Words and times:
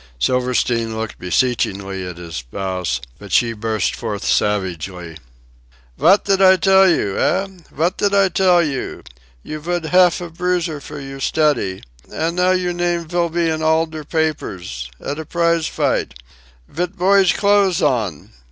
Silverstein 0.17 0.97
looked 0.97 1.19
beseechingly 1.19 2.03
at 2.07 2.17
his 2.17 2.37
spouse, 2.37 3.01
but 3.19 3.31
she 3.31 3.53
burst 3.53 3.93
forth 3.93 4.25
savagely: 4.25 5.15
"Vot 5.95 6.25
did 6.25 6.41
I 6.41 6.55
tell 6.55 6.89
you, 6.89 7.19
eh? 7.19 7.45
Vot 7.71 7.97
did 7.97 8.11
I 8.11 8.29
tell 8.29 8.63
you? 8.63 9.03
You 9.43 9.59
vood 9.61 9.85
haf 9.91 10.19
a 10.19 10.31
bruiser 10.31 10.81
for 10.81 10.99
your 10.99 11.19
steady! 11.19 11.83
An' 12.11 12.33
now 12.33 12.49
your 12.49 12.73
name 12.73 13.05
vill 13.07 13.29
be 13.29 13.47
in 13.47 13.61
all 13.61 13.85
der 13.85 14.03
papers! 14.03 14.89
At 14.99 15.19
a 15.19 15.23
prize 15.23 15.67
fight 15.67 16.15
vit 16.67 16.97
boy's 16.97 17.31
clothes 17.31 17.83
on! 17.83 18.31